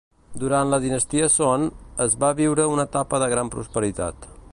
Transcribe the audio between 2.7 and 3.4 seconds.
una etapa de